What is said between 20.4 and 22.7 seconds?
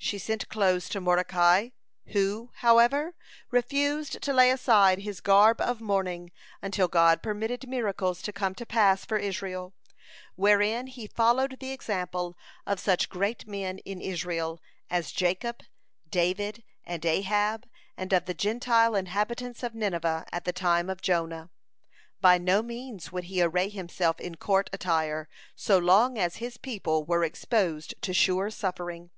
the time of Jonah. By no